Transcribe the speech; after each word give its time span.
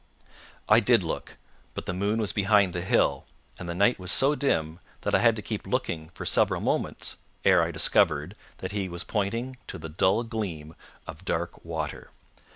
I 0.67 0.79
did 0.79 1.03
look, 1.03 1.37
but 1.75 1.85
the 1.85 1.93
moon 1.93 2.17
was 2.19 2.33
behind 2.33 2.73
the 2.73 2.81
hill, 2.81 3.25
and 3.59 3.69
the 3.69 3.75
night 3.75 3.99
was 3.99 4.11
so 4.11 4.33
dim 4.33 4.79
that 5.01 5.13
I 5.13 5.19
had 5.19 5.35
to 5.35 5.43
keep 5.43 5.67
looking 5.67 6.09
for 6.15 6.25
several 6.25 6.59
moments 6.59 7.17
ere 7.45 7.61
I 7.61 7.69
discovered 7.69 8.35
that 8.57 8.71
he 8.71 8.89
was 8.89 9.03
pointing 9.03 9.57
to 9.67 9.77
the 9.77 9.89
dull 9.89 10.23
gleam 10.23 10.73
of 11.05 11.23
dark 11.23 11.63
water. 11.63 12.09